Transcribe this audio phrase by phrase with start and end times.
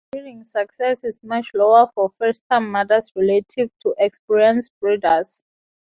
[0.11, 5.43] Breeding success is much lower for first-time mothers relative to experienced breeders.